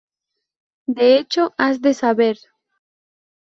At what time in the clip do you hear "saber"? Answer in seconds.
1.93-2.39